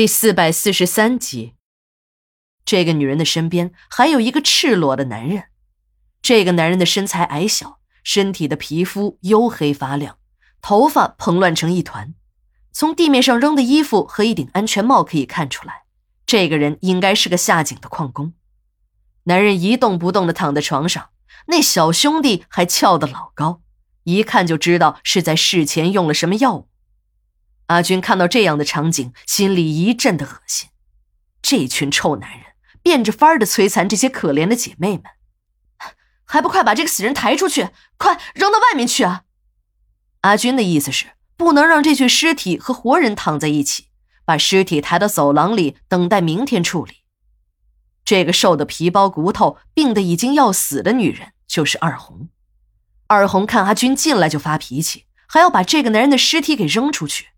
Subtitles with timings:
[0.00, 1.56] 第四百四十三集，
[2.64, 5.48] 这个女人的身边还有一个赤裸的男人。
[6.22, 10.16] 这个男人的身材矮小，身体的皮肤黝黑发亮，
[10.62, 12.14] 头发蓬乱成一团。
[12.72, 15.82] 从地面上扔的衣服和一顶安全帽可以看出来，
[16.24, 18.32] 这个人应该是个下井的矿工。
[19.24, 21.10] 男人一动不动地躺在床上，
[21.48, 23.60] 那小兄弟还翘得老高，
[24.04, 26.69] 一看就知道是在事前用了什么药物。
[27.70, 30.70] 阿军看到这样的场景，心里一阵的恶心。
[31.40, 32.40] 这群臭男人
[32.82, 35.04] 变着法儿的摧残这些可怜的姐妹们，
[36.24, 39.22] 还不快把这个死人抬出去，快扔到外面去啊！
[40.22, 43.86] 阿军的意思是不能让这具尸体和活人躺在一起，
[44.24, 47.04] 把尸体抬到走廊里，等待明天处理。
[48.04, 52.28] 这个瘦的皮包骨头、病得已经要死的女人就是二红。
[53.06, 57.28] 二红看阿军进来就发脾气，还要把这个男人的尸体给扔出去。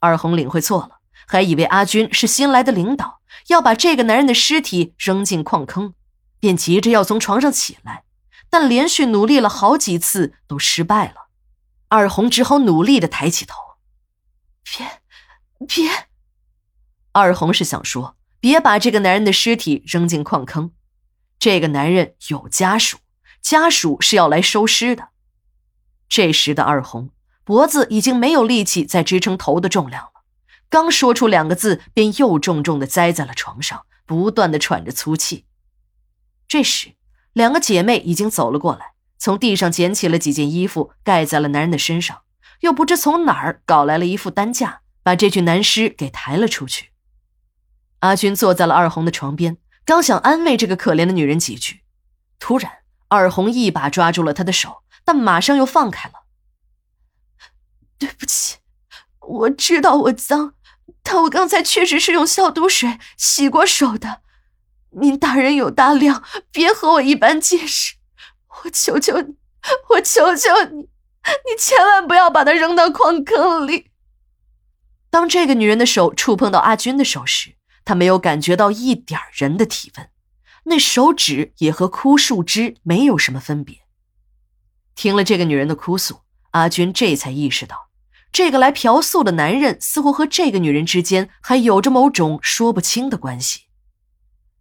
[0.00, 5.94] 二红领会错了，还以为阿军是新来的领导，要把这个男人的尸体扔进矿坑，
[6.38, 8.04] 便急着要从床上起来，
[8.48, 11.28] 但连续努力了好几次都失败了。
[11.88, 13.56] 二红只好努力的抬起头，
[14.62, 15.02] 别，
[15.66, 15.90] 别。
[17.12, 20.72] 二红是想说，别把这个男人的尸体扔进矿坑，
[21.38, 22.98] 这个男人有家属，
[23.40, 25.08] 家属是要来收尸的。
[26.08, 27.10] 这时的二红。
[27.48, 30.10] 脖子已经没有力气再支撑头的重量了，
[30.68, 35.46] 刚说出两个字，便又重重的栽在了床上，不断的喘着粗气。
[36.46, 36.92] 这时，
[37.32, 42.20] 两个姐妹已经走了过来，从地上捡起了几件衣服，盖在了男人的身上，
[42.60, 46.90] 又不知从哪儿搞来了一副担架，把这具男尸给抬了出去。
[48.00, 51.80] 阿军坐在了二红的床边，刚想安慰这个可怜的女人几句，
[52.38, 52.70] 突然，
[53.08, 56.16] 二红一把抓住了他的手，但马上又放开了。
[58.00, 58.58] 对不起，
[59.28, 60.54] 我知道我脏，
[61.02, 64.22] 但我刚才确实是用消毒水洗过手的。
[65.00, 67.96] 您大人有大量，别和我一般见识。
[68.64, 69.36] 我求求你，
[69.90, 73.90] 我求求你，你千万不要把它扔到矿坑里。
[75.10, 80.08] 当这个女人的手触碰到阿军的手时，她没有感觉到一点人的体温，
[80.64, 83.82] 那手指也和枯树枝没有什么分别。
[84.94, 86.22] 听了这个女人的哭诉，
[86.52, 87.87] 阿军这才意识到。
[88.30, 93.62] 这个来嫖宿的男人似乎和这个女人之间还有着某种说不清的关系。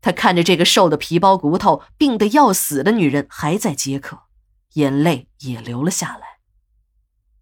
[0.00, 4.22] 他看着这个瘦的皮包骨头、病得要死的女人还在接客，
[4.74, 6.38] 眼泪也流了下来。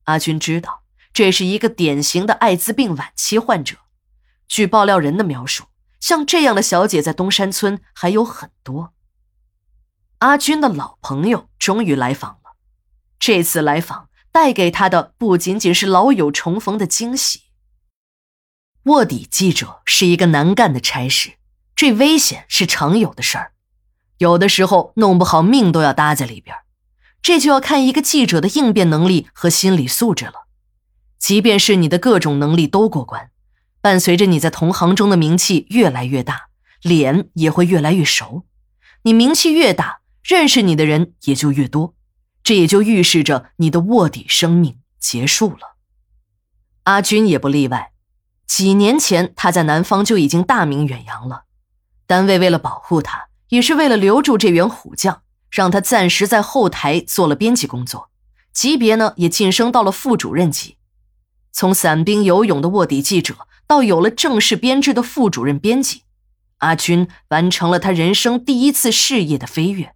[0.04, 3.76] 阿军知道这是一个典型的艾滋病晚期患者。
[4.48, 5.66] 据爆料人的描述，
[6.00, 8.92] 像这样的小姐在东山村还有很多。
[10.18, 12.56] 阿军的老朋友终于来访了，
[13.20, 14.07] 这次来访。
[14.30, 17.42] 带给他的不仅仅是老友重逢的惊喜。
[18.84, 21.32] 卧底记者是一个难干的差事，
[21.76, 23.52] 这危险是常有的事儿，
[24.18, 26.56] 有的时候弄不好命都要搭在里边，
[27.20, 30.46] 这就要看一个记者的应变能力和心理素质了。
[31.18, 33.30] 即便是你的各种能力都过关，
[33.80, 36.48] 伴随着你在同行中的名气越来越大，
[36.80, 38.44] 脸也会越来越熟，
[39.02, 41.94] 你名气越大，认识你的人也就越多。
[42.48, 45.76] 这也就预示着你的卧底生命结束了。
[46.84, 47.92] 阿军也不例外。
[48.46, 51.42] 几年前，他在南方就已经大名远扬了。
[52.06, 55.20] 单位为了保护他，也是为了留住这员虎将，
[55.50, 58.08] 让他暂时在后台做了编辑工作，
[58.54, 60.78] 级别呢也晋升到了副主任级。
[61.52, 66.04] 从散兵游勇的卧底记者，到有了正式编制的副主任编辑，
[66.60, 69.94] 阿军完成了他人生第一次事业的飞跃。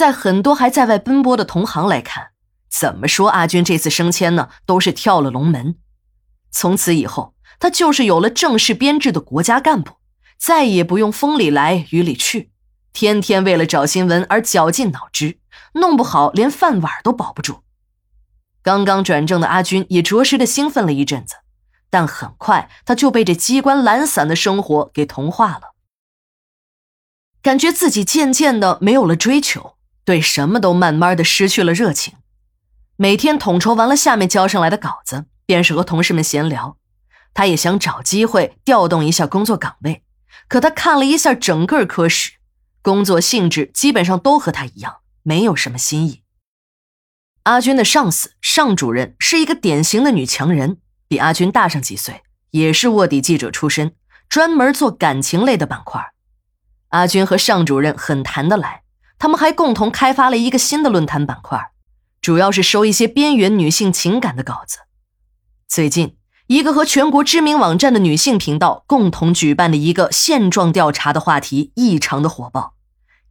[0.00, 2.28] 在很多还在外奔波的同行来看，
[2.70, 5.76] 怎么说阿军这次升迁呢，都是跳了龙门。
[6.50, 9.96] 从此以后，他就是有了正式编制的国家干部，
[10.38, 12.50] 再也不用风里来雨里去，
[12.94, 15.38] 天天为了找新闻而绞尽脑汁，
[15.74, 17.62] 弄不好连饭碗都保不住。
[18.62, 21.34] 刚刚转正的阿军也着实的兴奋了一阵子，
[21.90, 25.74] 但很快他就被这机关懒散的生活给同化了，
[27.42, 29.76] 感觉自己渐渐的没有了追求。
[30.10, 32.14] 对什么都慢慢的失去了热情，
[32.96, 36.76] 每天统筹完了下面交上来的稿子，便是和同事们闲聊。
[37.32, 40.02] 他也想找机会调动一下工作岗位，
[40.48, 42.32] 可他看了一下整个科室，
[42.82, 46.24] 工作性质基本上都和他一样，没有什么新意。
[47.44, 53.94] 阿军的上司尚主任是一个典型的女强人，比阿军大上几岁，也是卧底记者出身，
[54.28, 56.04] 专门做感情类的板块。
[56.88, 58.82] 阿军和尚主任很谈得来。
[59.20, 61.72] 他们还共同开发了一个新的论坛板块，
[62.22, 64.78] 主要是收一些边缘女性情感的稿子。
[65.68, 72.72] 最近一个和全国知名网站的女性频道共同举办的一个现状调查的话题异常的火爆，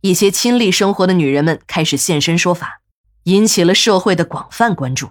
[0.01, 2.81] 一些亲历生活的女人们开始现身说法，
[3.23, 5.09] 引起了社会的广泛关注。